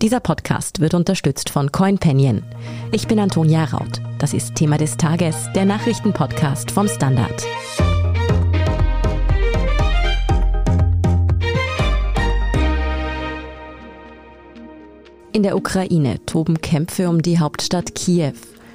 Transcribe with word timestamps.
Dieser 0.00 0.20
Podcast 0.20 0.78
wird 0.78 0.94
unterstützt 0.94 1.50
von 1.50 1.72
CoinPanion. 1.72 2.44
Ich 2.92 3.08
bin 3.08 3.18
Antonia 3.18 3.64
Raut. 3.64 4.00
Das 4.20 4.32
ist 4.32 4.54
Thema 4.54 4.78
des 4.78 4.96
Tages, 4.96 5.48
der 5.56 5.64
Nachrichtenpodcast 5.64 6.70
vom 6.70 6.86
Standard. 6.86 7.44
In 15.32 15.42
der 15.42 15.56
Ukraine 15.56 16.24
toben 16.26 16.60
Kämpfe 16.60 17.08
um 17.08 17.20
die 17.20 17.40
Hauptstadt 17.40 17.96
Kiew. 17.96 18.34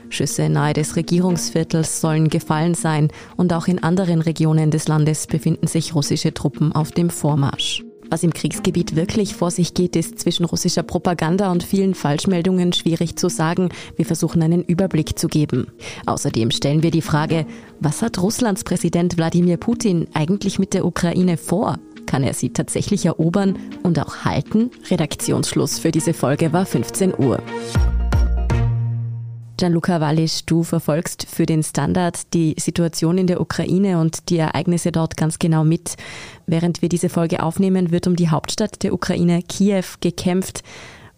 Schüsse 0.10 0.50
nahe 0.50 0.74
des 0.74 0.98
Regierungsviertels 0.98 2.02
sollen 2.02 2.28
gefallen 2.28 2.76
sein 2.76 3.08
und 3.38 3.54
auch 3.54 3.70
in 3.70 3.82
anderen 3.82 4.22
Regionen 4.22 4.72
des 4.72 4.90
Landes 4.90 5.28
befinden 5.28 5.68
sich 5.68 5.96
russische 5.96 6.34
Truppen 6.34 6.74
auf 6.74 6.92
dem 6.92 7.10
Vormarsch. 7.10 7.82
Was 8.14 8.22
im 8.22 8.32
Kriegsgebiet 8.32 8.96
wirklich 8.96 9.34
vor 9.34 9.50
sich 9.50 9.74
geht, 9.74 9.96
ist 9.96 10.20
zwischen 10.20 10.46
russischer 10.46 10.84
Propaganda 10.84 11.52
und 11.52 11.64
vielen 11.64 11.96
Falschmeldungen 11.96 12.72
schwierig 12.72 13.16
zu 13.16 13.28
sagen. 13.28 13.70
Wir 13.96 14.06
versuchen 14.06 14.44
einen 14.44 14.64
Überblick 14.64 15.18
zu 15.18 15.28
geben. 15.28 15.66
Außerdem 16.06 16.52
stellen 16.52 16.84
wir 16.84 16.92
die 16.92 17.02
Frage, 17.02 17.48
was 17.80 18.04
hat 18.04 18.22
Russlands 18.22 18.64
Präsident 18.66 19.18
Wladimir 19.18 19.58
Putin 19.58 20.06
eigentlich 20.14 20.60
mit 20.60 20.76
der 20.76 20.86
Ukraine 20.86 21.38
vor? 21.38 21.80
Kann 22.06 22.24
er 22.24 22.36
sie 22.36 22.52
tatsächlich 22.52 23.08
erobern 23.08 23.58
und 23.82 23.98
auch 23.98 24.18
halten? 24.18 24.70
Redaktionsschluss 24.92 25.80
für 25.80 25.90
diese 25.90 26.14
Folge 26.14 26.54
war 26.54 26.68
15 26.68 27.18
Uhr. 27.18 27.42
Gianluca 29.58 30.02
Wallisch, 30.02 30.46
du 30.46 30.64
verfolgst 30.64 31.28
für 31.30 31.46
den 31.46 31.62
Standard 31.62 32.34
die 32.34 32.56
Situation 32.58 33.18
in 33.18 33.28
der 33.28 33.40
Ukraine 33.40 34.00
und 34.00 34.30
die 34.30 34.38
Ereignisse 34.38 34.92
dort 34.92 35.16
ganz 35.16 35.38
genau 35.38 35.64
mit. 35.64 35.96
Während 36.48 36.82
wir 36.82 36.90
diese 36.90 37.10
Folge 37.10 37.44
aufnehmen, 37.44 37.92
wird 37.92 38.08
um 38.08 38.16
die 38.16 38.30
Hauptstadt 38.30 38.82
der 38.84 38.94
Ukraine, 38.94 39.42
Kiew, 39.44 39.84
gekämpft. 40.02 40.64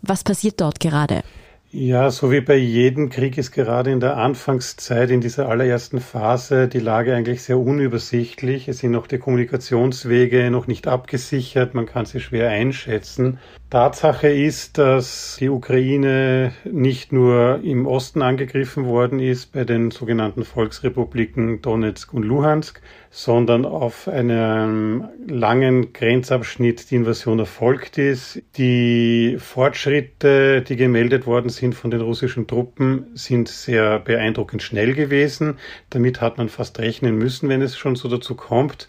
Was 0.02 0.24
passiert 0.24 0.60
dort 0.60 0.80
gerade? 0.80 1.24
Ja, 1.72 2.10
so 2.10 2.32
wie 2.32 2.40
bei 2.40 2.56
jedem 2.56 3.10
Krieg 3.10 3.38
ist 3.38 3.52
gerade 3.52 3.92
in 3.92 4.00
der 4.00 4.16
Anfangszeit, 4.16 5.10
in 5.10 5.20
dieser 5.20 5.50
allerersten 5.50 6.00
Phase, 6.00 6.70
die 6.70 6.80
Lage 6.80 7.14
eigentlich 7.14 7.44
sehr 7.44 7.60
unübersichtlich. 7.60 8.70
Es 8.70 8.78
sind 8.78 8.92
noch 8.92 9.08
die 9.08 9.18
Kommunikationswege 9.18 10.50
noch 10.52 10.68
nicht 10.68 10.88
abgesichert, 10.88 11.74
man 11.74 11.86
kann 11.86 12.06
sie 12.06 12.22
schwer 12.22 12.50
einschätzen. 12.50 13.40
Tatsache 13.72 14.28
ist, 14.28 14.78
dass 14.78 15.38
die 15.40 15.50
Ukraine 15.50 16.54
nicht 16.66 17.12
nur 17.12 17.62
im 17.64 17.88
Osten 17.88 18.22
angegriffen 18.22 18.86
worden 18.86 19.20
ist, 19.20 19.54
bei 19.54 19.64
den 19.64 19.90
sogenannten 19.90 20.46
Volksrepubliken 20.46 21.64
Donetsk 21.64 22.14
und 22.14 22.24
Luhansk, 22.24 22.80
sondern 23.10 23.66
auf 23.66 24.08
einem 24.08 25.06
langen 25.28 25.94
Grenzabschnitt 25.94 26.92
die 26.92 26.96
Invasion 26.96 27.40
erfolgt 27.40 27.98
ist. 27.98 28.44
Die 28.56 29.38
Fortschritte, 29.40 30.62
die 30.62 30.76
gemeldet 30.76 31.26
worden 31.26 31.50
sind 31.50 31.74
von 31.74 31.90
den 31.90 32.02
russischen 32.02 32.46
Truppen, 32.46 33.08
sind 33.16 33.48
sehr 33.48 34.00
beeindruckend 34.00 34.62
schnell 34.62 34.94
gewesen. 34.94 35.58
Damit 35.90 36.22
hat 36.22 36.38
man 36.38 36.50
fast 36.50 36.78
rechnen 36.78 37.18
müssen, 37.18 37.50
wenn 37.50 37.64
es 37.64 37.78
schon 37.78 37.96
so 37.96 38.10
dazu 38.10 38.36
kommt. 38.36 38.88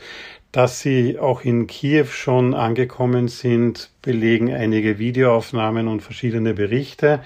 Dass 0.52 0.80
sie 0.80 1.18
auch 1.18 1.42
in 1.42 1.66
Kiew 1.66 2.06
schon 2.06 2.54
angekommen 2.54 3.28
sind, 3.28 3.90
belegen 4.02 4.52
einige 4.52 4.98
Videoaufnahmen 4.98 5.88
und 5.88 6.00
verschiedene 6.00 6.54
Berichte. 6.54 7.22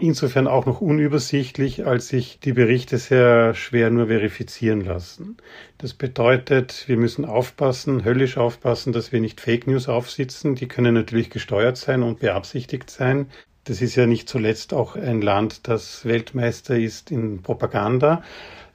Insofern 0.00 0.46
auch 0.46 0.64
noch 0.64 0.80
unübersichtlich, 0.80 1.84
als 1.84 2.06
sich 2.08 2.38
die 2.38 2.52
Berichte 2.52 2.98
sehr 2.98 3.52
schwer 3.54 3.90
nur 3.90 4.06
verifizieren 4.06 4.82
lassen. 4.82 5.36
Das 5.76 5.92
bedeutet, 5.92 6.84
wir 6.86 6.96
müssen 6.96 7.24
aufpassen, 7.24 8.04
höllisch 8.04 8.38
aufpassen, 8.38 8.92
dass 8.92 9.10
wir 9.10 9.20
nicht 9.20 9.40
Fake 9.40 9.66
News 9.66 9.88
aufsitzen. 9.88 10.54
Die 10.54 10.68
können 10.68 10.94
natürlich 10.94 11.30
gesteuert 11.30 11.76
sein 11.76 12.04
und 12.04 12.20
beabsichtigt 12.20 12.90
sein. 12.90 13.26
Das 13.68 13.82
ist 13.82 13.96
ja 13.96 14.06
nicht 14.06 14.28
zuletzt 14.28 14.72
auch 14.72 14.96
ein 14.96 15.20
Land, 15.20 15.68
das 15.68 16.04
Weltmeister 16.04 16.78
ist 16.78 17.10
in 17.10 17.42
Propaganda 17.42 18.22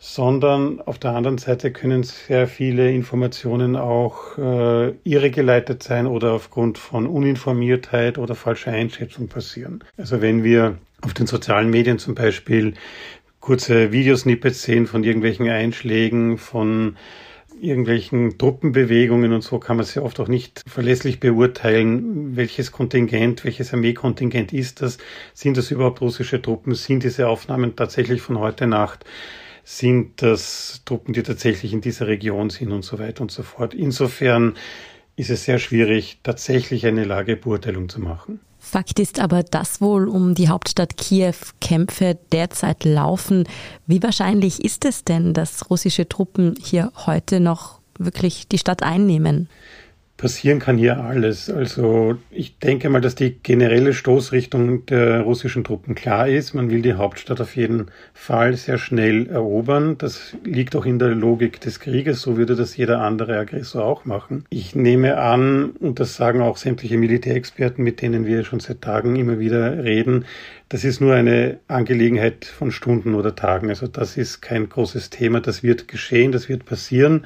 sondern 0.05 0.81
auf 0.81 0.99
der 0.99 1.11
anderen 1.11 1.37
Seite 1.37 1.71
können 1.71 2.03
sehr 2.03 2.45
viele 2.45 2.91
Informationen 2.91 3.77
auch 3.77 4.37
äh, 4.37 4.89
irregeleitet 5.05 5.81
sein 5.81 6.07
oder 6.07 6.33
aufgrund 6.33 6.77
von 6.77 7.07
Uninformiertheit 7.07 8.17
oder 8.17 8.35
falscher 8.35 8.73
Einschätzung 8.73 9.29
passieren. 9.29 9.81
Also 9.95 10.21
wenn 10.21 10.43
wir 10.43 10.77
auf 11.01 11.13
den 11.13 11.25
sozialen 11.25 11.69
Medien 11.69 11.99
zum 11.99 12.15
Beispiel 12.15 12.73
kurze 13.39 13.93
Videosnippets 13.93 14.63
sehen 14.63 14.87
von 14.87 15.05
irgendwelchen 15.05 15.47
Einschlägen, 15.47 16.37
von 16.37 16.97
irgendwelchen 17.61 18.37
Truppenbewegungen 18.37 19.33
und 19.33 19.41
so 19.41 19.59
kann 19.59 19.77
man 19.77 19.85
sehr 19.85 20.03
oft 20.03 20.19
auch 20.19 20.27
nicht 20.27 20.61
verlässlich 20.67 21.19
beurteilen, 21.19 22.35
welches 22.35 22.71
Kontingent, 22.71 23.43
welches 23.43 23.73
Armeekontingent 23.73 24.53
ist 24.53 24.81
das, 24.81 24.97
sind 25.33 25.57
das 25.57 25.71
überhaupt 25.71 26.01
russische 26.01 26.41
Truppen, 26.41 26.75
sind 26.75 27.03
diese 27.03 27.27
Aufnahmen 27.27 27.75
tatsächlich 27.75 28.21
von 28.21 28.39
heute 28.39 28.67
Nacht 28.67 29.05
sind 29.63 30.21
das 30.21 30.81
Truppen, 30.85 31.13
die 31.13 31.23
tatsächlich 31.23 31.73
in 31.73 31.81
dieser 31.81 32.07
Region 32.07 32.49
sind 32.49 32.71
und 32.71 32.83
so 32.83 32.99
weiter 32.99 33.21
und 33.21 33.31
so 33.31 33.43
fort. 33.43 33.73
Insofern 33.73 34.55
ist 35.15 35.29
es 35.29 35.45
sehr 35.45 35.59
schwierig, 35.59 36.19
tatsächlich 36.23 36.85
eine 36.85 37.05
Lagebeurteilung 37.05 37.87
zu 37.87 38.01
machen. 38.01 38.39
Fakt 38.65 38.97
ist 38.97 39.19
aber, 39.19 39.43
dass 39.43 39.81
wohl 39.81 40.07
um 40.07 40.35
die 40.35 40.47
Hauptstadt 40.47 40.95
Kiew 40.95 41.35
Kämpfe 41.59 42.17
derzeit 42.31 42.85
laufen. 42.85 43.43
Wie 43.87 44.01
wahrscheinlich 44.01 44.63
ist 44.63 44.85
es 44.85 45.03
denn, 45.03 45.33
dass 45.33 45.69
russische 45.69 46.07
Truppen 46.07 46.55
hier 46.59 46.91
heute 47.05 47.41
noch 47.41 47.81
wirklich 47.99 48.47
die 48.47 48.57
Stadt 48.57 48.81
einnehmen? 48.81 49.49
Passieren 50.23 50.59
kann 50.59 50.77
hier 50.77 51.03
alles. 51.03 51.49
Also 51.49 52.15
ich 52.31 52.57
denke 52.57 52.89
mal, 52.89 53.01
dass 53.01 53.13
die 53.13 53.39
generelle 53.43 53.91
Stoßrichtung 53.93 54.85
der 54.85 55.19
russischen 55.19 55.65
Truppen 55.65 55.95
klar 55.95 56.29
ist. 56.29 56.53
Man 56.53 56.69
will 56.69 56.81
die 56.81 56.93
Hauptstadt 56.93 57.41
auf 57.41 57.57
jeden 57.57 57.87
Fall 58.13 58.55
sehr 58.55 58.77
schnell 58.77 59.27
erobern. 59.27 59.97
Das 59.97 60.37
liegt 60.45 60.77
auch 60.77 60.85
in 60.85 60.97
der 60.97 61.09
Logik 61.09 61.59
des 61.59 61.81
Krieges. 61.81 62.21
So 62.21 62.37
würde 62.37 62.55
das 62.55 62.77
jeder 62.77 63.01
andere 63.01 63.37
Aggressor 63.37 63.83
auch 63.83 64.05
machen. 64.05 64.45
Ich 64.49 64.75
nehme 64.75 65.17
an, 65.17 65.71
und 65.71 65.99
das 65.99 66.15
sagen 66.15 66.41
auch 66.41 66.55
sämtliche 66.55 66.97
Militärexperten, 66.97 67.83
mit 67.83 68.01
denen 68.01 68.25
wir 68.25 68.45
schon 68.45 68.61
seit 68.61 68.79
Tagen 68.79 69.17
immer 69.17 69.39
wieder 69.39 69.83
reden, 69.83 70.23
das 70.69 70.85
ist 70.85 71.01
nur 71.01 71.15
eine 71.15 71.59
Angelegenheit 71.67 72.45
von 72.45 72.71
Stunden 72.71 73.13
oder 73.13 73.35
Tagen. 73.35 73.67
Also 73.67 73.87
das 73.87 74.15
ist 74.15 74.41
kein 74.41 74.69
großes 74.69 75.09
Thema. 75.09 75.41
Das 75.41 75.63
wird 75.63 75.89
geschehen, 75.89 76.31
das 76.31 76.47
wird 76.47 76.63
passieren. 76.63 77.25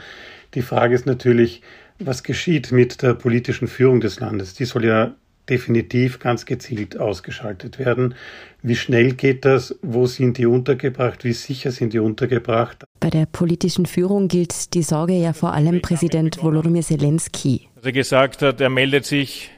Die 0.56 0.64
Frage 0.64 0.96
ist 0.96 1.06
natürlich, 1.06 1.62
was 2.00 2.24
geschieht 2.24 2.72
mit 2.72 3.02
der 3.02 3.14
politischen 3.14 3.68
Führung 3.68 4.00
des 4.00 4.20
Landes? 4.20 4.54
Die 4.54 4.66
soll 4.66 4.86
ja 4.86 5.16
definitiv 5.50 6.20
ganz 6.20 6.46
gezielt 6.46 7.00
ausgeschaltet 7.00 7.80
werden. 7.80 8.16
Wie 8.62 8.76
schnell 8.76 9.14
geht 9.14 9.46
das? 9.46 9.76
Wo 9.82 10.06
sind 10.06 10.38
die 10.38 10.46
untergebracht? 10.46 11.24
Wie 11.24 11.34
sicher 11.34 11.72
sind 11.72 11.94
die 11.94 12.00
untergebracht? 12.00 12.84
Bei 13.00 13.10
der 13.10 13.26
politischen 13.26 13.86
Führung 13.86 14.28
gilt 14.28 14.74
die 14.74 14.84
Sorge 14.84 15.14
ja 15.14 15.34
vor 15.34 15.54
allem 15.54 15.82
Präsident 15.82 16.42
Volodymyr 16.42 16.82
Zelensky. 16.82 17.68
Dass 17.76 17.86
er 17.86 17.92
gesagt 17.92 18.42
hat, 18.42 18.60
er 18.60 18.70
meldet 18.70 19.06
sich 19.06 19.52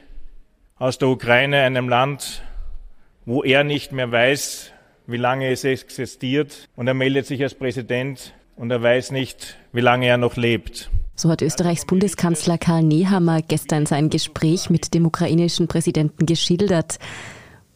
aus 0.76 0.98
der 0.98 1.08
Ukraine, 1.08 1.62
einem 1.62 1.88
Land, 1.88 2.42
wo 3.26 3.42
er 3.42 3.64
nicht 3.64 3.92
mehr 3.92 4.10
weiß, 4.10 4.72
wie 5.06 5.16
lange 5.16 5.50
es 5.50 5.64
existiert. 5.64 6.68
Und 6.76 6.86
er 6.86 6.94
meldet 6.94 7.26
sich 7.26 7.42
als 7.42 7.54
Präsident 7.54 8.32
und 8.56 8.70
er 8.70 8.82
weiß 8.82 9.10
nicht, 9.10 9.56
wie 9.72 9.80
lange 9.80 10.06
er 10.06 10.18
noch 10.18 10.36
lebt. 10.36 10.90
So 11.20 11.28
hat 11.28 11.42
Österreichs 11.42 11.84
Bundeskanzler 11.84 12.56
Karl 12.56 12.82
Nehammer 12.82 13.42
gestern 13.42 13.84
sein 13.84 14.08
Gespräch 14.08 14.70
mit 14.70 14.94
dem 14.94 15.04
ukrainischen 15.04 15.68
Präsidenten 15.68 16.24
geschildert. 16.24 16.98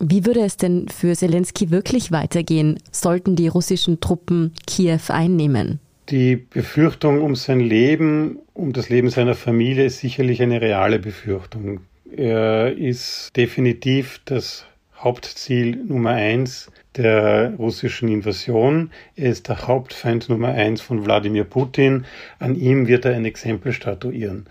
Wie 0.01 0.25
würde 0.25 0.41
es 0.41 0.57
denn 0.57 0.89
für 0.89 1.15
Zelensky 1.15 1.71
wirklich 1.71 2.11
weitergehen, 2.11 2.79
sollten 2.91 3.37
die 3.37 3.49
russischen 3.49 4.01
Truppen 4.01 4.55
Kiew 4.67 4.99
einnehmen? 5.09 5.79
Die 6.09 6.37
Befürchtung 6.37 7.21
um 7.21 7.37
sein 7.37 7.61
Leben, 7.61 8.39
um 8.55 8.73
das 8.73 8.89
Leben 8.89 9.11
seiner 9.11 9.35
Familie 9.35 9.85
ist 9.85 9.99
sicherlich 9.99 10.41
eine 10.41 10.63
reale 10.63 10.99
Befürchtung. 10.99 11.81
Er 12.17 12.75
ist 12.75 13.37
definitiv 13.37 14.23
das 14.25 14.65
Hauptziel 14.97 15.77
Nummer 15.85 16.13
eins 16.13 16.71
der 16.97 17.55
russischen 17.59 18.09
Invasion. 18.09 18.91
Er 19.17 19.31
ist 19.31 19.49
der 19.49 19.67
Hauptfeind 19.67 20.29
Nummer 20.29 20.49
eins 20.49 20.81
von 20.81 21.05
Wladimir 21.05 21.45
Putin. 21.45 22.05
An 22.39 22.55
ihm 22.55 22.87
wird 22.87 23.05
er 23.05 23.15
ein 23.15 23.25
Exempel 23.25 23.73
statuieren. 23.73 24.47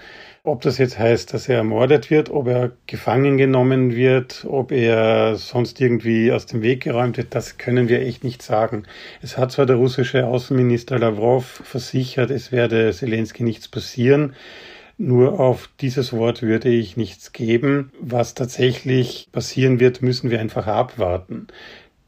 Ob 0.45 0.62
das 0.62 0.78
jetzt 0.78 1.00
heißt, 1.00 1.34
dass 1.34 1.48
er 1.48 1.56
ermordet 1.56 2.10
wird, 2.10 2.30
ob 2.30 2.48
er 2.48 2.74
gefangen 2.86 3.38
genommen 3.38 3.95
wird, 3.95 4.45
ob 4.45 4.74
er 4.74 5.38
sonst 5.38 5.80
irgendwie 5.80 6.34
aus 6.34 6.45
dem 6.45 6.62
Weg 6.62 6.84
geräumt 6.84 7.16
wird, 7.16 7.34
das 7.34 7.57
können 7.57 7.88
wir 7.88 8.01
echt 8.01 8.25
nicht 8.25 8.42
sagen. 8.42 8.84
Es 9.22 9.38
hat 9.38 9.54
zwar 9.54 9.66
der 9.66 9.78
russische 9.78 10.28
Außenminister 10.28 11.00
Lavrov 11.00 11.62
versichert, 11.63 12.30
es 12.30 12.51
werde 12.51 12.92
Zelensky 12.92 13.44
nichts 13.44 13.69
passieren. 13.69 14.36
Nur 14.98 15.39
auf 15.39 15.69
dieses 15.80 16.12
Wort 16.12 16.42
würde 16.42 16.69
ich 16.69 16.98
nichts 16.98 17.31
geben. 17.31 17.92
Was 18.00 18.36
tatsächlich 18.36 19.30
passieren 19.31 19.80
wird, 19.80 20.01
müssen 20.01 20.30
wir 20.30 20.39
einfach 20.39 20.68
abwarten 20.68 21.48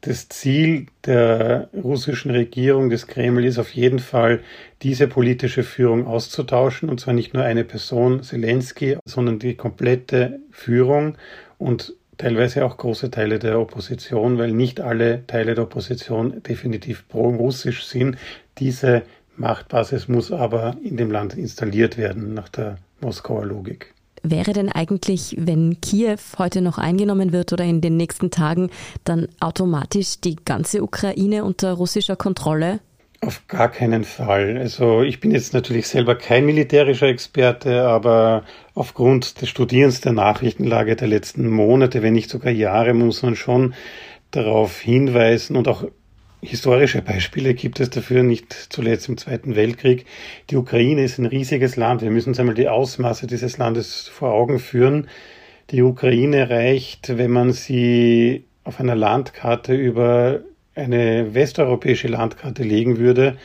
das 0.06 0.28
Ziel 0.28 0.86
der 1.04 1.68
russischen 1.74 2.30
Regierung, 2.30 2.90
des 2.90 3.06
Kreml, 3.06 3.44
ist 3.44 3.58
auf 3.58 3.70
jeden 3.74 3.98
Fall, 3.98 4.40
diese 4.82 5.08
politische 5.08 5.62
Führung 5.62 6.06
auszutauschen. 6.06 6.88
Und 6.88 7.00
zwar 7.00 7.14
nicht 7.14 7.34
nur 7.34 7.42
eine 7.42 7.64
Person, 7.64 8.22
Zelensky, 8.22 8.98
sondern 9.04 9.38
die 9.38 9.54
komplette 9.54 10.40
Führung. 10.50 11.16
Und 11.58 11.94
teilweise 12.18 12.64
auch 12.64 12.76
große 12.76 13.10
Teile 13.10 13.38
der 13.38 13.58
Opposition, 13.58 14.38
weil 14.38 14.52
nicht 14.52 14.80
alle 14.80 15.26
Teile 15.26 15.54
der 15.54 15.64
Opposition 15.64 16.42
definitiv 16.42 17.08
pro-russisch 17.08 17.84
sind. 17.84 18.16
Diese 18.58 19.02
Machtbasis 19.36 20.08
muss 20.08 20.32
aber 20.32 20.76
in 20.82 20.96
dem 20.96 21.10
Land 21.10 21.36
installiert 21.36 21.98
werden, 21.98 22.32
nach 22.34 22.48
der 22.48 22.76
Moskauer 23.00 23.44
Logik. 23.44 23.92
Wäre 24.30 24.52
denn 24.52 24.72
eigentlich, 24.72 25.36
wenn 25.38 25.80
Kiew 25.80 26.18
heute 26.36 26.60
noch 26.60 26.78
eingenommen 26.78 27.32
wird 27.32 27.52
oder 27.52 27.64
in 27.64 27.80
den 27.80 27.96
nächsten 27.96 28.32
Tagen, 28.32 28.70
dann 29.04 29.28
automatisch 29.38 30.20
die 30.20 30.34
ganze 30.34 30.82
Ukraine 30.82 31.44
unter 31.44 31.72
russischer 31.74 32.16
Kontrolle? 32.16 32.80
Auf 33.20 33.46
gar 33.46 33.70
keinen 33.70 34.02
Fall. 34.02 34.58
Also 34.58 35.02
ich 35.02 35.20
bin 35.20 35.30
jetzt 35.30 35.54
natürlich 35.54 35.86
selber 35.86 36.16
kein 36.16 36.44
militärischer 36.44 37.06
Experte, 37.06 37.86
aber 37.86 38.42
aufgrund 38.74 39.40
des 39.40 39.48
Studierens 39.48 40.00
der 40.00 40.12
Nachrichtenlage 40.12 40.96
der 40.96 41.06
letzten 41.06 41.48
Monate, 41.48 42.02
wenn 42.02 42.12
nicht 42.12 42.28
sogar 42.28 42.52
Jahre, 42.52 42.94
muss 42.94 43.22
man 43.22 43.36
schon 43.36 43.74
darauf 44.32 44.80
hinweisen 44.80 45.54
und 45.54 45.68
auch 45.68 45.84
historische 46.42 47.02
Beispiele 47.02 47.54
gibt 47.54 47.80
es 47.80 47.90
dafür, 47.90 48.22
nicht 48.22 48.52
zuletzt 48.52 49.08
im 49.08 49.16
Zweiten 49.16 49.56
Weltkrieg. 49.56 50.06
Die 50.50 50.56
Ukraine 50.56 51.04
ist 51.04 51.18
ein 51.18 51.26
riesiges 51.26 51.76
Land. 51.76 52.02
Wir 52.02 52.10
müssen 52.10 52.30
uns 52.30 52.40
einmal 52.40 52.54
die 52.54 52.68
Ausmaße 52.68 53.26
dieses 53.26 53.58
Landes 53.58 54.08
vor 54.08 54.32
Augen 54.32 54.58
führen. 54.58 55.08
Die 55.70 55.82
Ukraine 55.82 56.48
reicht, 56.48 57.18
wenn 57.18 57.30
man 57.30 57.52
sie 57.52 58.44
auf 58.64 58.80
einer 58.80 58.94
Landkarte 58.94 59.74
über 59.74 60.40
eine 60.74 61.34
westeuropäische 61.34 62.08
Landkarte 62.08 62.62
legen 62.62 62.98
würde, 62.98 63.36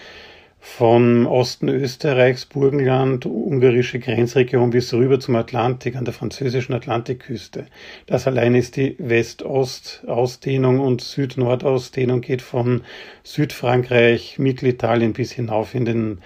von 0.63 1.25
Osten 1.25 1.69
Österreichs, 1.69 2.45
Burgenland, 2.45 3.25
ungarische 3.25 3.97
Grenzregion 3.97 4.69
bis 4.69 4.93
rüber 4.93 5.19
zum 5.19 5.35
Atlantik, 5.35 5.95
an 5.95 6.05
der 6.05 6.13
französischen 6.13 6.73
Atlantikküste. 6.73 7.65
Das 8.05 8.27
allein 8.27 8.53
ist 8.53 8.75
die 8.75 8.95
West-Ost-Ausdehnung 8.99 10.79
und 10.79 11.01
Süd-Nord-Ausdehnung 11.01 12.21
geht 12.21 12.43
von 12.43 12.81
Südfrankreich, 13.23 14.37
Mittelitalien 14.37 15.13
bis 15.13 15.31
hinauf 15.31 15.73
in 15.73 15.85
den 15.85 16.19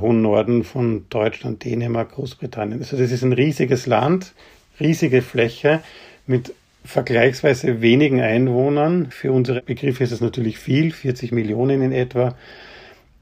hohen 0.00 0.22
Norden 0.22 0.62
von 0.62 1.06
Deutschland, 1.10 1.64
Dänemark, 1.64 2.12
Großbritannien. 2.12 2.78
Also 2.78 2.96
das 2.96 3.10
ist 3.10 3.24
ein 3.24 3.32
riesiges 3.32 3.86
Land, 3.86 4.34
riesige 4.78 5.20
Fläche 5.20 5.80
mit 6.28 6.54
vergleichsweise 6.84 7.82
wenigen 7.82 8.20
Einwohnern. 8.20 9.08
Für 9.10 9.32
unsere 9.32 9.62
Begriffe 9.62 10.04
ist 10.04 10.12
es 10.12 10.20
natürlich 10.20 10.60
viel, 10.60 10.92
40 10.92 11.32
Millionen 11.32 11.82
in 11.82 11.92
etwa. 11.92 12.36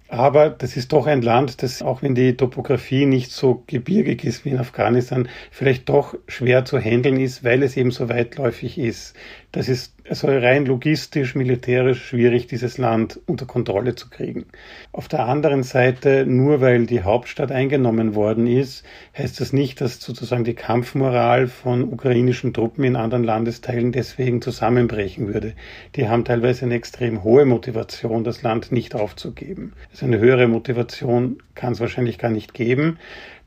Aber 0.08 0.48
das 0.48 0.76
ist 0.78 0.94
doch 0.94 1.06
ein 1.06 1.20
Land, 1.20 1.62
das, 1.62 1.82
auch 1.82 2.00
wenn 2.00 2.14
die 2.14 2.34
Topografie 2.34 3.04
nicht 3.04 3.30
so 3.30 3.62
gebirgig 3.66 4.24
ist 4.24 4.46
wie 4.46 4.50
in 4.50 4.58
Afghanistan, 4.58 5.28
vielleicht 5.50 5.90
doch 5.90 6.14
schwer 6.26 6.64
zu 6.64 6.78
handeln 6.78 7.20
ist, 7.20 7.44
weil 7.44 7.62
es 7.62 7.76
eben 7.76 7.90
so 7.90 8.08
weitläufig 8.08 8.78
ist. 8.78 9.14
Das 9.50 9.70
ist 9.70 9.94
also 10.06 10.26
rein 10.26 10.66
logistisch, 10.66 11.34
militärisch 11.34 12.04
schwierig, 12.04 12.48
dieses 12.48 12.76
Land 12.76 13.18
unter 13.24 13.46
Kontrolle 13.46 13.94
zu 13.94 14.10
kriegen. 14.10 14.44
Auf 14.92 15.08
der 15.08 15.24
anderen 15.24 15.62
Seite, 15.62 16.26
nur 16.26 16.60
weil 16.60 16.84
die 16.84 17.02
Hauptstadt 17.02 17.50
eingenommen 17.50 18.14
worden 18.14 18.46
ist, 18.46 18.84
heißt 19.16 19.40
das 19.40 19.54
nicht, 19.54 19.80
dass 19.80 20.00
sozusagen 20.00 20.44
die 20.44 20.54
Kampfmoral 20.54 21.46
von 21.46 21.84
ukrainischen 21.84 22.52
Truppen 22.52 22.84
in 22.84 22.94
anderen 22.94 23.24
Landesteilen 23.24 23.90
deswegen 23.90 24.42
zusammenbrechen 24.42 25.32
würde. 25.32 25.54
Die 25.96 26.08
haben 26.08 26.26
teilweise 26.26 26.66
eine 26.66 26.74
extrem 26.74 27.24
hohe 27.24 27.46
Motivation, 27.46 28.24
das 28.24 28.42
Land 28.42 28.70
nicht 28.70 28.94
aufzugeben. 28.94 29.72
Also 29.90 30.04
eine 30.04 30.18
höhere 30.18 30.46
Motivation 30.46 31.42
kann 31.54 31.72
es 31.72 31.80
wahrscheinlich 31.80 32.18
gar 32.18 32.30
nicht 32.30 32.52
geben. 32.52 32.98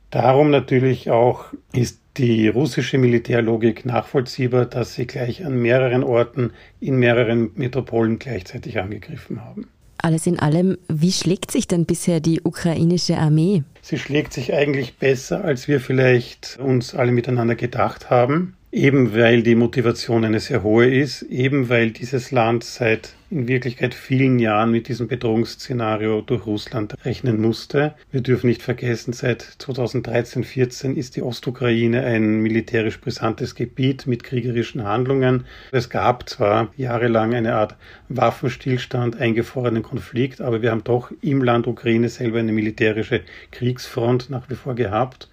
Darum 0.09 0.49
natürlich 0.49 1.09
auch 1.09 1.45
ist 1.73 2.00
die 2.17 2.47
russische 2.47 2.97
Militärlogik 2.97 3.85
nachvollziehbar, 3.85 4.65
dass 4.65 4.95
sie 4.95 5.07
gleich 5.07 5.45
an 5.45 5.61
mehreren 5.61 6.03
Orten 6.03 6.51
in 6.79 6.97
mehreren 6.97 7.51
Metropolen 7.55 8.19
gleichzeitig 8.19 8.79
angegriffen 8.79 9.43
haben. 9.43 9.67
Alles 9.97 10.25
in 10.25 10.39
allem, 10.39 10.77
wie 10.87 11.11
schlägt 11.11 11.51
sich 11.51 11.67
denn 11.67 11.85
bisher 11.85 12.19
die 12.19 12.41
ukrainische 12.41 13.17
Armee? 13.17 13.63
Sie 13.81 13.99
schlägt 13.99 14.33
sich 14.33 14.53
eigentlich 14.53 14.97
besser, 14.97 15.45
als 15.45 15.67
wir 15.67 15.79
vielleicht 15.79 16.57
uns 16.59 16.95
alle 16.95 17.11
miteinander 17.11 17.55
gedacht 17.55 18.09
haben. 18.09 18.55
Eben 18.73 19.13
weil 19.13 19.43
die 19.43 19.55
Motivation 19.55 20.23
eine 20.23 20.39
sehr 20.39 20.63
hohe 20.63 20.89
ist, 20.89 21.23
eben 21.23 21.67
weil 21.67 21.91
dieses 21.91 22.31
Land 22.31 22.63
seit 22.63 23.15
in 23.29 23.49
Wirklichkeit 23.49 23.93
vielen 23.93 24.39
Jahren 24.39 24.71
mit 24.71 24.87
diesem 24.87 25.09
Bedrohungsszenario 25.09 26.21
durch 26.21 26.45
Russland 26.45 26.95
rechnen 27.03 27.41
musste. 27.41 27.95
Wir 28.11 28.21
dürfen 28.21 28.47
nicht 28.47 28.61
vergessen, 28.61 29.11
seit 29.11 29.43
2013-14 29.43 30.95
ist 30.95 31.17
die 31.17 31.21
Ostukraine 31.21 32.05
ein 32.05 32.39
militärisch 32.39 33.01
brisantes 33.01 33.55
Gebiet 33.55 34.07
mit 34.07 34.23
kriegerischen 34.23 34.85
Handlungen. 34.85 35.45
Es 35.73 35.89
gab 35.89 36.29
zwar 36.29 36.73
jahrelang 36.77 37.33
eine 37.33 37.55
Art 37.55 37.75
Waffenstillstand, 38.07 39.19
eingefrorenen 39.19 39.83
Konflikt, 39.83 40.39
aber 40.39 40.61
wir 40.61 40.71
haben 40.71 40.85
doch 40.85 41.11
im 41.21 41.43
Land 41.43 41.67
Ukraine 41.67 42.07
selber 42.07 42.39
eine 42.39 42.53
militärische 42.53 43.19
Kriegsfront 43.51 44.29
nach 44.29 44.49
wie 44.49 44.55
vor 44.55 44.75
gehabt. 44.75 45.29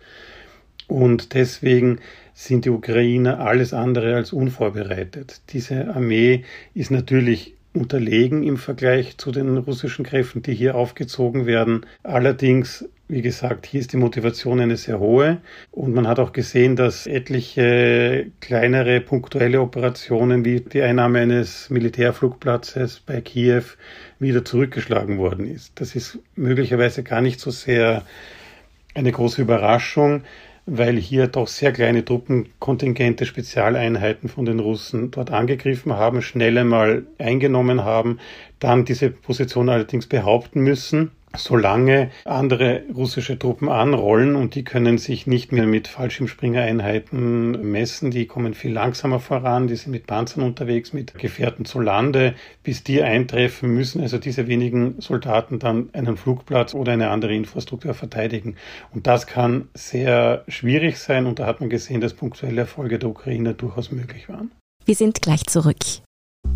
Und 0.88 1.34
deswegen 1.34 2.00
sind 2.38 2.66
die 2.66 2.70
Ukrainer 2.70 3.40
alles 3.40 3.74
andere 3.74 4.14
als 4.14 4.32
unvorbereitet. 4.32 5.40
Diese 5.48 5.92
Armee 5.92 6.44
ist 6.72 6.92
natürlich 6.92 7.56
unterlegen 7.74 8.44
im 8.44 8.58
Vergleich 8.58 9.18
zu 9.18 9.32
den 9.32 9.56
russischen 9.56 10.04
Kräften, 10.04 10.42
die 10.42 10.54
hier 10.54 10.76
aufgezogen 10.76 11.46
werden. 11.46 11.84
Allerdings, 12.04 12.88
wie 13.08 13.22
gesagt, 13.22 13.66
hier 13.66 13.80
ist 13.80 13.92
die 13.92 13.96
Motivation 13.96 14.60
eine 14.60 14.76
sehr 14.76 15.00
hohe 15.00 15.38
und 15.72 15.92
man 15.94 16.06
hat 16.06 16.20
auch 16.20 16.32
gesehen, 16.32 16.76
dass 16.76 17.08
etliche 17.08 18.30
kleinere 18.40 19.00
punktuelle 19.00 19.60
Operationen 19.60 20.44
wie 20.44 20.60
die 20.60 20.82
Einnahme 20.82 21.18
eines 21.18 21.70
Militärflugplatzes 21.70 23.00
bei 23.04 23.20
Kiew 23.20 23.64
wieder 24.20 24.44
zurückgeschlagen 24.44 25.18
worden 25.18 25.44
ist. 25.44 25.72
Das 25.80 25.96
ist 25.96 26.20
möglicherweise 26.36 27.02
gar 27.02 27.20
nicht 27.20 27.40
so 27.40 27.50
sehr 27.50 28.04
eine 28.94 29.10
große 29.10 29.42
Überraschung 29.42 30.22
weil 30.70 30.96
hier 30.96 31.26
doch 31.26 31.48
sehr 31.48 31.72
kleine 31.72 32.04
Truppenkontingente, 32.04 33.26
Spezialeinheiten 33.26 34.28
von 34.28 34.44
den 34.44 34.60
Russen 34.60 35.10
dort 35.10 35.30
angegriffen 35.30 35.94
haben, 35.94 36.22
schnell 36.22 36.58
einmal 36.58 37.06
eingenommen 37.18 37.84
haben, 37.84 38.18
dann 38.58 38.84
diese 38.84 39.10
Position 39.10 39.68
allerdings 39.68 40.06
behaupten 40.06 40.60
müssen 40.60 41.10
solange 41.36 42.10
andere 42.24 42.82
russische 42.94 43.38
Truppen 43.38 43.68
anrollen 43.68 44.36
und 44.36 44.54
die 44.54 44.64
können 44.64 44.98
sich 44.98 45.26
nicht 45.26 45.52
mehr 45.52 45.66
mit 45.66 45.88
Fallschirmspringereinheiten 45.88 47.70
messen, 47.70 48.10
die 48.10 48.26
kommen 48.26 48.54
viel 48.54 48.72
langsamer 48.72 49.20
voran, 49.20 49.66
die 49.66 49.76
sind 49.76 49.92
mit 49.92 50.06
Panzern 50.06 50.42
unterwegs, 50.42 50.92
mit 50.92 51.14
Gefährten 51.18 51.64
zu 51.64 51.80
Lande, 51.80 52.34
bis 52.62 52.82
die 52.84 53.02
eintreffen 53.02 53.72
müssen, 53.72 54.00
also 54.00 54.18
diese 54.18 54.46
wenigen 54.46 55.00
Soldaten 55.00 55.58
dann 55.58 55.90
einen 55.92 56.16
Flugplatz 56.16 56.74
oder 56.74 56.92
eine 56.92 57.10
andere 57.10 57.34
Infrastruktur 57.34 57.94
verteidigen. 57.94 58.56
Und 58.92 59.06
das 59.06 59.26
kann 59.26 59.68
sehr 59.74 60.44
schwierig 60.48 60.98
sein 60.98 61.26
und 61.26 61.38
da 61.38 61.46
hat 61.46 61.60
man 61.60 61.68
gesehen, 61.68 62.00
dass 62.00 62.14
punktuelle 62.14 62.62
Erfolge 62.62 62.98
der 62.98 63.08
Ukrainer 63.08 63.52
durchaus 63.52 63.90
möglich 63.90 64.28
waren. 64.28 64.50
Wir 64.84 64.94
sind 64.94 65.20
gleich 65.20 65.44
zurück. 65.44 65.84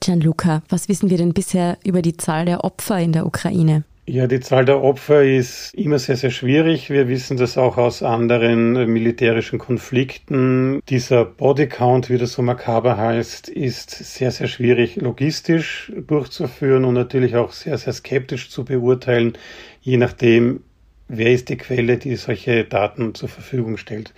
Gianluca, 0.00 0.62
was 0.68 0.88
wissen 0.88 1.10
wir 1.10 1.18
denn 1.18 1.34
bisher 1.34 1.76
über 1.84 2.00
die 2.00 2.16
Zahl 2.16 2.46
der 2.46 2.64
Opfer 2.64 2.98
in 2.98 3.12
der 3.12 3.26
Ukraine? 3.26 3.84
Ja, 4.06 4.26
die 4.26 4.40
Zahl 4.40 4.64
der 4.64 4.82
Opfer 4.82 5.22
ist 5.22 5.72
immer 5.74 6.00
sehr, 6.00 6.16
sehr 6.16 6.30
schwierig. 6.30 6.90
Wir 6.90 7.06
wissen 7.06 7.36
das 7.36 7.56
auch 7.56 7.76
aus 7.76 8.02
anderen 8.02 8.92
militärischen 8.92 9.60
Konflikten. 9.60 10.80
Dieser 10.88 11.24
Bodycount, 11.24 12.10
wie 12.10 12.18
das 12.18 12.32
so 12.32 12.42
makaber 12.42 12.96
heißt, 12.96 13.48
ist 13.48 13.90
sehr, 13.90 14.32
sehr 14.32 14.48
schwierig 14.48 14.96
logistisch 14.96 15.92
durchzuführen 15.96 16.84
und 16.86 16.94
natürlich 16.94 17.36
auch 17.36 17.52
sehr, 17.52 17.78
sehr 17.78 17.92
skeptisch 17.92 18.50
zu 18.50 18.64
beurteilen, 18.64 19.34
je 19.80 19.96
nachdem, 19.96 20.64
wer 21.06 21.32
ist 21.32 21.48
die 21.48 21.56
Quelle, 21.56 21.98
die 21.98 22.16
solche 22.16 22.64
Daten 22.64 23.14
zur 23.14 23.28
Verfügung 23.28 23.76
stellt. 23.76 24.12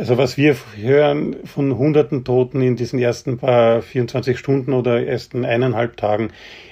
Also 0.00 0.16
was 0.16 0.38
wir 0.38 0.56
hören 0.76 1.36
von 1.44 1.76
hunderten 1.76 2.24
Toten 2.24 2.62
in 2.62 2.74
diesen 2.74 2.98
ersten 2.98 3.36
paar 3.36 3.82
24 3.82 4.38
Stunden 4.38 4.72
oder 4.72 5.06
ersten 5.06 5.44
eineinhalb 5.44 5.98
Tagen, 5.98 6.30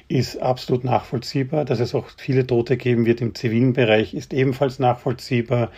ist 0.08 0.38
absolut 0.40 0.82
nachvollziehbar. 0.82 1.66
Dass 1.66 1.78
es 1.78 1.94
auch 1.94 2.06
viele 2.16 2.46
Tote 2.46 2.78
geben 2.78 3.04
wird 3.04 3.20
im 3.20 3.34
zivilen 3.34 3.74
Bereich, 3.74 4.14
ist 4.14 4.32
ebenfalls 4.32 4.78
nachvollziehbar. 4.78 5.70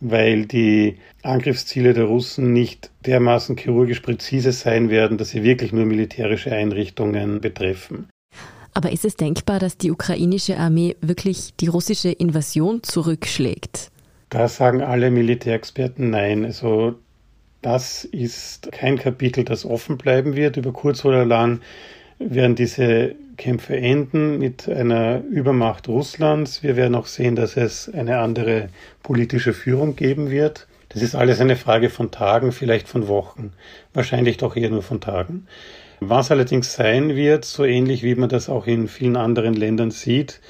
weil 0.00 0.46
die 0.46 0.98
Angriffsziele 1.22 1.94
der 1.94 2.04
Russen 2.04 2.52
nicht 2.52 2.90
dermaßen 3.06 3.56
chirurgisch 3.56 4.00
präzise 4.00 4.52
sein 4.52 4.90
werden, 4.90 5.18
dass 5.18 5.30
sie 5.30 5.42
wirklich 5.42 5.72
nur 5.72 5.86
militärische 5.86 6.52
Einrichtungen 6.52 7.40
betreffen. 7.40 8.08
Aber 8.72 8.92
ist 8.92 9.04
es 9.04 9.16
denkbar, 9.16 9.60
dass 9.60 9.78
die 9.78 9.90
ukrainische 9.90 10.58
Armee 10.58 10.96
wirklich 11.00 11.54
die 11.58 11.68
russische 11.68 12.10
Invasion 12.10 12.82
zurückschlägt? 12.82 13.90
Da 14.34 14.48
sagen 14.48 14.82
alle 14.82 15.12
Militärexperten 15.12 16.10
nein. 16.10 16.44
Also 16.44 16.96
das 17.62 18.04
ist 18.04 18.72
kein 18.72 18.98
Kapitel, 18.98 19.44
das 19.44 19.64
offen 19.64 19.96
bleiben 19.96 20.34
wird. 20.34 20.56
Über 20.56 20.72
kurz 20.72 21.04
oder 21.04 21.24
lang 21.24 21.60
werden 22.18 22.56
diese 22.56 23.14
Kämpfe 23.36 23.76
enden 23.76 24.40
mit 24.40 24.68
einer 24.68 25.22
Übermacht 25.30 25.86
Russlands. 25.86 26.64
Wir 26.64 26.74
werden 26.74 26.96
auch 26.96 27.06
sehen, 27.06 27.36
dass 27.36 27.56
es 27.56 27.88
eine 27.94 28.18
andere 28.18 28.70
politische 29.04 29.52
Führung 29.52 29.94
geben 29.94 30.30
wird. 30.30 30.66
Das 30.88 31.00
ist 31.00 31.14
alles 31.14 31.40
eine 31.40 31.54
Frage 31.54 31.88
von 31.88 32.10
Tagen, 32.10 32.50
vielleicht 32.50 32.88
von 32.88 33.06
Wochen, 33.06 33.52
wahrscheinlich 33.92 34.38
doch 34.38 34.56
eher 34.56 34.70
nur 34.70 34.82
von 34.82 35.00
Tagen. 35.00 35.46
Was 36.00 36.32
allerdings 36.32 36.74
sein 36.74 37.14
wird, 37.14 37.44
so 37.44 37.64
ähnlich 37.64 38.02
wie 38.02 38.16
man 38.16 38.30
das 38.30 38.48
auch 38.48 38.66
in 38.66 38.88
vielen 38.88 39.14
anderen 39.14 39.54
Ländern 39.54 39.92
sieht, 39.92 40.40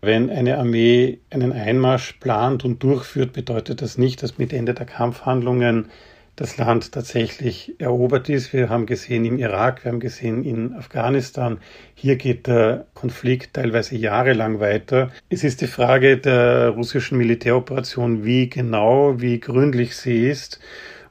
wenn 0.00 0.30
eine 0.30 0.58
Armee 0.58 1.18
einen 1.30 1.52
Einmarsch 1.52 2.14
plant 2.14 2.64
und 2.64 2.82
durchführt, 2.82 3.32
bedeutet 3.32 3.82
das 3.82 3.98
nicht, 3.98 4.22
dass 4.22 4.38
mit 4.38 4.52
Ende 4.52 4.74
der 4.74 4.86
Kampfhandlungen 4.86 5.88
das 6.36 6.56
Land 6.56 6.92
tatsächlich 6.92 7.74
erobert 7.80 8.28
ist. 8.28 8.52
Wir 8.52 8.68
haben 8.68 8.86
gesehen 8.86 9.24
im 9.24 9.38
Irak, 9.38 9.84
wir 9.84 9.90
haben 9.90 9.98
gesehen 9.98 10.44
in 10.44 10.72
Afghanistan, 10.72 11.58
hier 11.94 12.14
geht 12.14 12.46
der 12.46 12.86
Konflikt 12.94 13.54
teilweise 13.54 13.96
jahrelang 13.96 14.60
weiter. 14.60 15.10
Es 15.30 15.42
ist 15.42 15.60
die 15.62 15.66
Frage 15.66 16.16
der 16.16 16.68
russischen 16.68 17.18
Militäroperation, 17.18 18.24
wie 18.24 18.48
genau, 18.48 19.20
wie 19.20 19.40
gründlich 19.40 19.96
sie 19.96 20.28
ist 20.28 20.60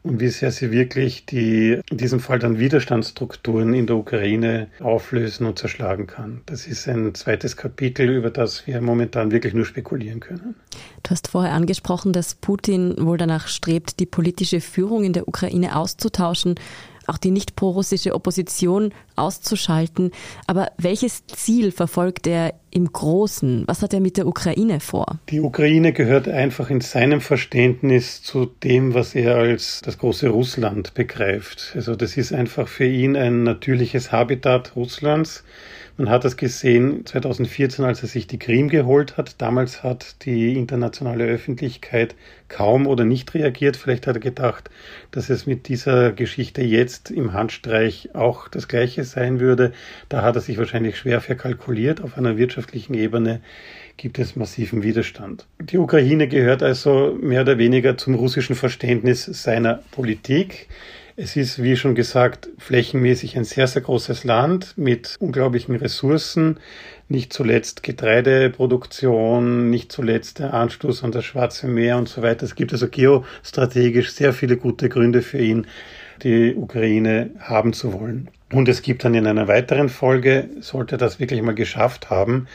und 0.07 0.19
wie 0.19 0.29
sehr 0.29 0.51
sie 0.51 0.71
wirklich 0.71 1.25
die, 1.25 1.79
in 1.89 1.97
diesem 1.97 2.19
Fall 2.19 2.39
dann 2.39 2.59
Widerstandsstrukturen 2.59 3.73
in 3.73 3.87
der 3.87 3.97
Ukraine 3.97 4.67
auflösen 4.79 5.45
und 5.45 5.59
zerschlagen 5.59 6.07
kann. 6.07 6.41
Das 6.45 6.67
ist 6.67 6.87
ein 6.87 7.13
zweites 7.13 7.57
Kapitel, 7.57 8.09
über 8.09 8.29
das 8.29 8.67
wir 8.67 8.81
momentan 8.81 9.31
wirklich 9.31 9.53
nur 9.53 9.65
spekulieren 9.65 10.19
können. 10.19 10.55
Du 11.03 11.11
hast 11.11 11.27
vorher 11.27 11.53
angesprochen, 11.53 12.13
dass 12.13 12.35
Putin 12.35 12.95
wohl 12.97 13.17
danach 13.17 13.47
strebt, 13.47 13.99
die 13.99 14.05
politische 14.05 14.61
Führung 14.61 15.03
in 15.03 15.13
der 15.13 15.27
Ukraine 15.27 15.75
auszutauschen 15.75 16.55
auch 17.07 17.17
die 17.17 17.31
nicht 17.31 17.55
prorussische 17.55 18.13
Opposition 18.13 18.93
auszuschalten. 19.17 20.11
Aber 20.47 20.71
welches 20.77 21.25
Ziel 21.27 21.71
verfolgt 21.71 22.27
er 22.27 22.53
im 22.71 22.91
Großen? 22.91 23.63
Was 23.67 23.81
hat 23.81 23.93
er 23.93 23.99
mit 23.99 24.17
der 24.17 24.27
Ukraine 24.27 24.79
vor? 24.79 25.19
Die 25.29 25.41
Ukraine 25.41 25.93
gehört 25.93 26.27
einfach 26.27 26.69
in 26.69 26.81
seinem 26.81 27.21
Verständnis 27.21 28.21
zu 28.21 28.45
dem, 28.45 28.93
was 28.93 29.15
er 29.15 29.35
als 29.35 29.81
das 29.81 29.97
große 29.97 30.29
Russland 30.29 30.93
begreift. 30.93 31.71
Also 31.75 31.95
das 31.95 32.17
ist 32.17 32.33
einfach 32.33 32.67
für 32.67 32.85
ihn 32.85 33.15
ein 33.15 33.43
natürliches 33.43 34.11
Habitat 34.11 34.75
Russlands. 34.75 35.43
Man 35.99 36.11
hat 36.11 36.25
das 36.25 36.37
gesehen 36.37 37.07
2014, 37.07 37.83
als 37.83 38.03
er 38.03 38.07
sich 38.07 38.27
die 38.27 38.37
Krim 38.37 38.69
geholt 38.69 39.17
hat. 39.17 39.41
Damals 39.41 39.81
hat 39.81 40.23
die 40.25 40.53
internationale 40.53 41.25
Öffentlichkeit 41.25 42.13
kaum 42.49 42.85
oder 42.85 43.03
nicht 43.03 43.33
reagiert. 43.33 43.77
Vielleicht 43.77 44.05
hat 44.05 44.17
er 44.17 44.19
gedacht, 44.19 44.69
dass 45.09 45.31
es 45.31 45.47
mit 45.47 45.67
dieser 45.67 46.11
Geschichte 46.11 46.61
jetzt 46.61 47.09
im 47.09 47.33
Handstreich 47.33 48.13
auch 48.13 48.47
das 48.47 48.67
Gleiche 48.67 49.03
sein 49.11 49.39
würde. 49.39 49.73
Da 50.09 50.21
hat 50.21 50.35
er 50.35 50.41
sich 50.41 50.57
wahrscheinlich 50.57 50.97
schwer 50.97 51.21
verkalkuliert. 51.21 52.01
Auf 52.01 52.17
einer 52.17 52.37
wirtschaftlichen 52.37 52.93
Ebene 52.93 53.41
gibt 53.97 54.19
es 54.19 54.35
massiven 54.35 54.83
Widerstand. 54.83 55.45
Die 55.59 55.77
Ukraine 55.77 56.27
gehört 56.27 56.63
also 56.63 57.17
mehr 57.19 57.41
oder 57.41 57.57
weniger 57.57 57.97
zum 57.97 58.15
russischen 58.15 58.55
Verständnis 58.55 59.25
seiner 59.25 59.81
Politik. 59.91 60.67
Es 61.19 61.35
ist, 61.35 61.63
wie 61.63 61.75
schon 61.75 61.95
gesagt, 61.95 62.47
flächenmäßig 62.59 63.37
ein 63.37 63.43
sehr, 63.43 63.65
sehr 63.65 63.81
großes 63.81 64.23
Land 64.23 64.77
mit 64.77 65.15
unglaublichen 65.19 65.75
Ressourcen, 65.75 66.59
nicht 67.09 67.33
zuletzt 67.33 67.81
Getreideproduktion, 67.81 69.71
nicht 69.71 69.91
zuletzt 69.91 70.37
der 70.37 70.53
Anstoß 70.53 71.03
an 71.03 71.11
das 71.11 71.25
Schwarze 71.25 71.67
Meer 71.67 71.97
und 71.97 72.07
so 72.07 72.21
weiter. 72.21 72.45
Es 72.45 72.53
gibt 72.53 72.71
also 72.71 72.87
geostrategisch 72.87 74.11
sehr 74.11 74.31
viele 74.31 74.57
gute 74.57 74.89
Gründe 74.89 75.23
für 75.23 75.39
ihn, 75.39 75.65
die 76.17 76.55
Ukraine 76.55 77.31
haben 77.39 77.73
zu 77.73 77.93
wollen. 77.93 78.29
Und 78.51 78.69
es 78.69 78.81
gibt 78.81 79.03
dann 79.03 79.13
in 79.13 79.27
einer 79.27 79.47
weiteren 79.47 79.89
Folge, 79.89 80.49
sollte 80.59 80.95
er 80.95 80.99
das 80.99 81.19
wirklich 81.19 81.41
mal 81.41 81.55
geschafft 81.55 82.09
haben 82.09 82.47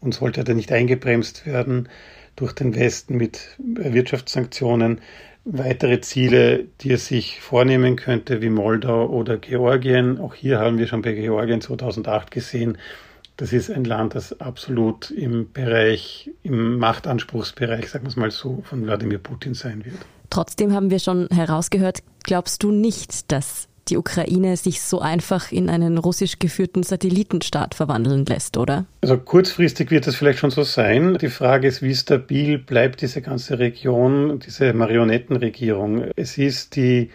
und 0.00 0.14
sollte 0.14 0.44
er 0.46 0.54
nicht 0.54 0.72
eingebremst 0.72 1.46
werden 1.46 1.88
durch 2.36 2.52
den 2.52 2.74
Westen 2.74 3.16
mit 3.16 3.56
Wirtschaftssanktionen, 3.58 5.00
weitere 5.44 6.00
Ziele, 6.00 6.66
die 6.80 6.92
er 6.92 6.98
sich 6.98 7.40
vornehmen 7.40 7.96
könnte, 7.96 8.42
wie 8.42 8.48
Moldau 8.48 9.08
oder 9.08 9.38
Georgien. 9.38 10.18
Auch 10.18 10.34
hier 10.34 10.60
haben 10.60 10.78
wir 10.78 10.86
schon 10.86 11.02
bei 11.02 11.12
Georgien 11.12 11.60
2008 11.60 12.30
gesehen, 12.30 12.78
das 13.38 13.52
ist 13.52 13.70
ein 13.70 13.84
Land, 13.84 14.14
das 14.14 14.40
absolut 14.40 15.10
im 15.10 15.50
Bereich, 15.52 16.30
im 16.42 16.76
Machtanspruchsbereich, 16.78 17.88
sagen 17.88 18.04
wir 18.04 18.10
es 18.10 18.16
mal 18.16 18.30
so, 18.30 18.62
von 18.64 18.84
Wladimir 18.84 19.18
Putin 19.18 19.54
sein 19.54 19.84
wird. 19.84 19.96
Trotzdem 20.32 20.72
haben 20.72 20.88
wir 20.88 20.98
schon 20.98 21.28
herausgehört, 21.28 21.98
glaubst 22.24 22.62
du 22.62 22.70
nicht, 22.70 23.30
dass 23.30 23.68
die 23.88 23.98
Ukraine 23.98 24.56
sich 24.56 24.80
so 24.80 24.98
einfach 24.98 25.52
in 25.52 25.68
einen 25.68 25.98
russisch 25.98 26.38
geführten 26.38 26.82
Satellitenstaat 26.82 27.74
verwandeln 27.74 28.24
lässt, 28.24 28.56
oder? 28.56 28.86
Also 29.02 29.18
kurzfristig 29.18 29.90
wird 29.90 30.06
es 30.06 30.16
vielleicht 30.16 30.38
schon 30.38 30.50
so 30.50 30.62
sein. 30.62 31.18
Die 31.20 31.28
Frage 31.28 31.68
ist, 31.68 31.82
wie 31.82 31.94
stabil 31.94 32.56
bleibt 32.56 33.02
diese 33.02 33.20
ganze 33.20 33.58
Region, 33.58 34.38
diese 34.38 34.72
Marionettenregierung. 34.72 36.06
Es 36.16 36.38
ist 36.38 36.76
die 36.76 37.10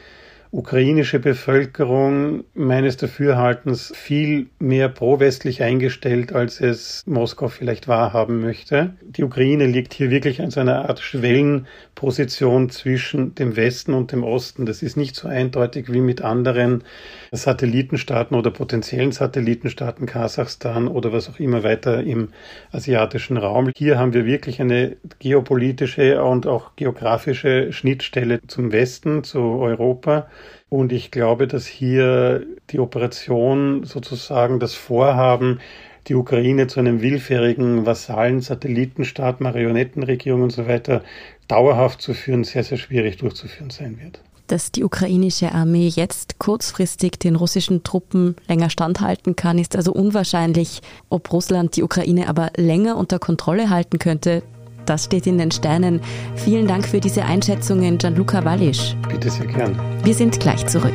ukrainische 0.57 1.19
Bevölkerung 1.19 2.43
meines 2.55 2.97
Dafürhaltens 2.97 3.93
viel 3.95 4.47
mehr 4.57 4.89
pro-westlich 4.89 5.61
eingestellt, 5.61 6.33
als 6.33 6.59
es 6.61 7.03
Moskau 7.05 7.47
vielleicht 7.47 7.87
wahrhaben 7.87 8.41
möchte. 8.41 8.95
Die 9.03 9.23
Ukraine 9.23 9.67
liegt 9.67 9.93
hier 9.93 10.09
wirklich 10.09 10.41
an 10.41 10.49
so 10.49 10.59
einer 10.59 10.89
Art 10.89 10.99
Schwellenposition 10.99 12.71
zwischen 12.71 13.35
dem 13.35 13.55
Westen 13.55 13.93
und 13.93 14.11
dem 14.11 14.23
Osten. 14.23 14.65
Das 14.65 14.81
ist 14.81 14.97
nicht 14.97 15.15
so 15.15 15.27
eindeutig 15.27 15.93
wie 15.93 16.01
mit 16.01 16.23
anderen 16.23 16.83
Satellitenstaaten 17.31 18.35
oder 18.35 18.49
potenziellen 18.49 19.11
Satellitenstaaten, 19.11 20.07
Kasachstan 20.07 20.87
oder 20.87 21.13
was 21.13 21.29
auch 21.29 21.39
immer 21.39 21.61
weiter 21.61 22.01
im 22.01 22.29
asiatischen 22.71 23.37
Raum. 23.37 23.69
Hier 23.77 23.99
haben 23.99 24.13
wir 24.13 24.25
wirklich 24.25 24.59
eine 24.59 24.97
geopolitische 25.19 26.23
und 26.23 26.47
auch 26.47 26.75
geografische 26.75 27.71
Schnittstelle 27.71 28.39
zum 28.47 28.71
Westen, 28.71 29.23
zu 29.23 29.39
Europa. 29.39 30.25
Und 30.69 30.91
ich 30.91 31.11
glaube, 31.11 31.47
dass 31.47 31.65
hier 31.65 32.45
die 32.69 32.79
Operation 32.79 33.83
sozusagen 33.83 34.59
das 34.59 34.73
Vorhaben, 34.73 35.59
die 36.07 36.15
Ukraine 36.15 36.67
zu 36.67 36.79
einem 36.79 37.01
willfährigen 37.01 37.85
Vasallen, 37.85 38.41
Satellitenstaat, 38.41 39.41
Marionettenregierung 39.41 40.41
und 40.43 40.51
so 40.51 40.67
weiter 40.67 41.03
dauerhaft 41.47 42.01
zu 42.01 42.13
führen, 42.13 42.43
sehr, 42.43 42.63
sehr 42.63 42.77
schwierig 42.77 43.17
durchzuführen 43.17 43.69
sein 43.69 43.99
wird. 44.01 44.21
Dass 44.47 44.71
die 44.71 44.85
ukrainische 44.85 45.51
Armee 45.51 45.89
jetzt 45.89 46.39
kurzfristig 46.39 47.19
den 47.19 47.35
russischen 47.35 47.83
Truppen 47.83 48.37
länger 48.47 48.69
standhalten 48.69 49.35
kann, 49.35 49.59
ist 49.59 49.75
also 49.75 49.91
unwahrscheinlich. 49.91 50.81
Ob 51.09 51.33
Russland 51.33 51.75
die 51.75 51.83
Ukraine 51.83 52.29
aber 52.29 52.51
länger 52.55 52.95
unter 52.95 53.19
Kontrolle 53.19 53.69
halten 53.69 53.99
könnte, 53.99 54.43
das 54.89 55.05
steht 55.05 55.27
in 55.27 55.37
den 55.37 55.51
Sternen. 55.51 56.01
Vielen 56.35 56.67
Dank 56.67 56.87
für 56.87 56.99
diese 56.99 57.23
Einschätzungen, 57.25 57.97
Gianluca 57.97 58.43
Wallisch. 58.43 58.95
Bitte 59.09 59.29
sehr 59.29 59.47
gern. 59.47 59.79
Wir 60.03 60.13
sind 60.13 60.39
gleich 60.39 60.65
zurück. 60.67 60.93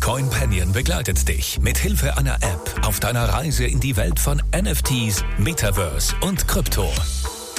CoinPanion 0.00 0.72
begleitet 0.72 1.28
dich 1.28 1.58
mit 1.60 1.78
Hilfe 1.78 2.16
einer 2.16 2.36
App 2.36 2.86
auf 2.86 3.00
deiner 3.00 3.24
Reise 3.24 3.64
in 3.64 3.80
die 3.80 3.96
Welt 3.96 4.20
von 4.20 4.40
NFTs, 4.54 5.24
Metaverse 5.38 6.14
und 6.20 6.46
Krypto. 6.46 6.88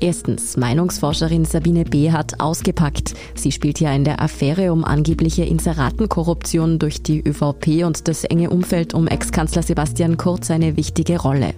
Erstens, 0.00 0.56
Meinungsforscherin 0.56 1.44
Sabine 1.44 1.82
B. 1.82 2.12
hat 2.12 2.40
ausgepackt. 2.40 3.14
Sie 3.34 3.50
spielt 3.50 3.80
ja 3.80 3.92
in 3.92 4.04
der 4.04 4.22
Affäre 4.22 4.72
um 4.72 4.84
angebliche 4.84 5.42
Inseratenkorruption 5.42 6.78
durch 6.78 7.02
die 7.02 7.20
ÖVP 7.20 7.84
und 7.84 8.06
das 8.06 8.22
enge 8.22 8.50
Umfeld 8.50 8.94
um 8.94 9.08
Ex-Kanzler 9.08 9.62
Sebastian 9.62 10.16
Kurz 10.16 10.52
eine 10.52 10.76
wichtige 10.76 11.20
Rolle. 11.20 11.52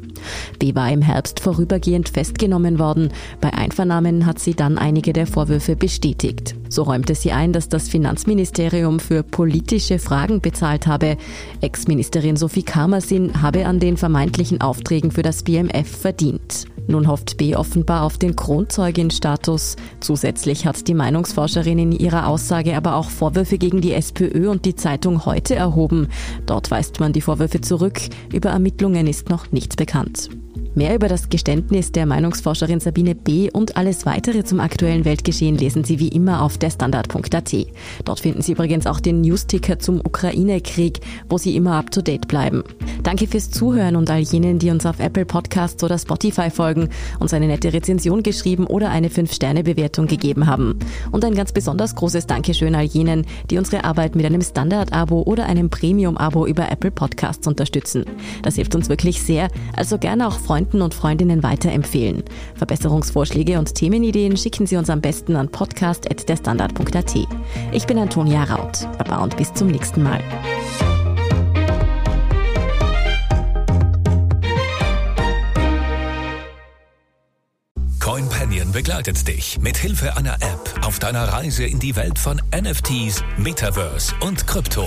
B 0.58 0.74
war 0.74 0.90
im 0.90 1.02
Herbst 1.02 1.40
vorübergehend 1.40 2.08
festgenommen 2.08 2.78
worden. 2.78 3.10
Bei 3.42 3.52
Einvernahmen 3.52 4.24
hat 4.24 4.38
sie 4.38 4.54
dann 4.54 4.78
einige 4.78 5.12
der 5.12 5.26
Vorwürfe 5.26 5.76
bestätigt. 5.76 6.54
So 6.70 6.84
räumte 6.84 7.14
sie 7.14 7.32
ein, 7.32 7.52
dass 7.52 7.68
das 7.68 7.88
Finanzministerium 7.88 9.00
für 9.00 9.22
politische 9.22 9.98
Fragen 9.98 10.40
bezahlt 10.40 10.86
habe. 10.86 11.18
Ex-Ministerin 11.60 12.36
Sophie 12.36 12.62
Kamersin 12.62 13.42
habe 13.42 13.66
an 13.66 13.80
den 13.80 13.98
vermeintlichen 13.98 14.62
Aufträgen 14.62 15.10
für 15.10 15.22
das 15.22 15.42
BMF 15.42 15.88
verdient. 15.88 16.66
Nun 16.86 17.06
hofft 17.06 17.36
B 17.36 17.54
offenbar 17.54 18.02
auf 18.02 18.18
den 18.18 18.34
Kronzeugin-Status. 18.34 19.76
Zusätzlich 20.00 20.66
hat 20.66 20.88
die 20.88 20.94
Meinungsforscherin 20.94 21.78
in 21.78 21.92
ihrer 21.92 22.26
Aussage 22.26 22.76
aber 22.76 22.96
auch 22.96 23.10
Vorwürfe 23.10 23.58
gegen 23.58 23.80
die 23.80 23.92
SPÖ 23.92 24.48
und 24.48 24.64
die 24.64 24.74
Zeitung 24.74 25.26
heute 25.26 25.54
erhoben. 25.54 26.08
Dort 26.46 26.70
weist 26.70 27.00
man 27.00 27.12
die 27.12 27.20
Vorwürfe 27.20 27.60
zurück. 27.60 28.00
Über 28.32 28.50
Ermittlungen 28.50 29.06
ist 29.06 29.28
noch 29.28 29.52
nichts 29.52 29.76
bekannt. 29.76 30.30
Mehr 30.74 30.94
über 30.94 31.08
das 31.08 31.28
Geständnis 31.28 31.90
der 31.90 32.06
Meinungsforscherin 32.06 32.78
Sabine 32.78 33.16
B. 33.16 33.50
und 33.52 33.76
alles 33.76 34.06
weitere 34.06 34.44
zum 34.44 34.60
aktuellen 34.60 35.04
Weltgeschehen 35.04 35.58
lesen 35.58 35.82
Sie 35.82 35.98
wie 35.98 36.08
immer 36.08 36.42
auf 36.42 36.58
der 36.58 36.70
Standard.at. 36.70 37.56
Dort 38.04 38.20
finden 38.20 38.40
Sie 38.40 38.52
übrigens 38.52 38.86
auch 38.86 39.00
den 39.00 39.20
Newsticker 39.20 39.80
zum 39.80 39.98
Ukraine-Krieg, 39.98 41.00
wo 41.28 41.38
Sie 41.38 41.56
immer 41.56 41.74
up 41.74 41.90
to 41.90 42.02
date 42.02 42.28
bleiben. 42.28 42.62
Danke 43.02 43.26
fürs 43.26 43.50
Zuhören 43.50 43.96
und 43.96 44.08
all 44.10 44.20
jenen, 44.20 44.60
die 44.60 44.70
uns 44.70 44.86
auf 44.86 45.00
Apple 45.00 45.24
Podcasts 45.24 45.82
oder 45.82 45.98
Spotify 45.98 46.50
folgen, 46.50 46.88
uns 47.18 47.34
eine 47.34 47.48
nette 47.48 47.72
Rezension 47.72 48.22
geschrieben 48.22 48.68
oder 48.68 48.90
eine 48.90 49.08
5-Sterne-Bewertung 49.08 50.06
gegeben 50.06 50.46
haben. 50.46 50.78
Und 51.10 51.24
ein 51.24 51.34
ganz 51.34 51.50
besonders 51.50 51.96
großes 51.96 52.28
Dankeschön 52.28 52.76
all 52.76 52.84
jenen, 52.84 53.26
die 53.50 53.58
unsere 53.58 53.82
Arbeit 53.82 54.14
mit 54.14 54.24
einem 54.24 54.42
Standard-Abo 54.42 55.22
oder 55.22 55.46
einem 55.46 55.68
Premium-Abo 55.68 56.46
über 56.46 56.70
Apple 56.70 56.92
Podcasts 56.92 57.48
unterstützen. 57.48 58.04
Das 58.42 58.54
hilft 58.54 58.76
uns 58.76 58.88
wirklich 58.88 59.20
sehr, 59.20 59.48
also 59.74 59.98
gerne 59.98 60.28
auch 60.28 60.38
Freunden 60.38 60.59
Freunden 60.60 60.82
und 60.82 60.92
Freundinnen 60.92 61.42
weiterempfehlen. 61.42 62.22
Verbesserungsvorschläge 62.54 63.58
und 63.58 63.74
Themenideen 63.74 64.36
schicken 64.36 64.66
Sie 64.66 64.76
uns 64.76 64.90
am 64.90 65.00
besten 65.00 65.34
an 65.36 65.48
podcast.derstandard.at. 65.48 67.14
Ich 67.72 67.86
bin 67.86 67.98
Antonia 67.98 68.44
Raut. 68.44 68.86
Baba 68.98 69.22
und 69.22 69.38
bis 69.38 69.54
zum 69.54 69.68
nächsten 69.68 70.02
Mal. 70.02 70.22
CoinPanion 78.00 78.72
begleitet 78.72 79.26
dich 79.26 79.58
mit 79.62 79.78
Hilfe 79.78 80.14
einer 80.18 80.34
App 80.34 80.84
auf 80.84 80.98
deiner 80.98 81.24
Reise 81.24 81.64
in 81.64 81.78
die 81.78 81.96
Welt 81.96 82.18
von 82.18 82.38
NFTs, 82.54 83.24
Metaverse 83.38 84.12
und 84.20 84.46
Krypto. 84.46 84.86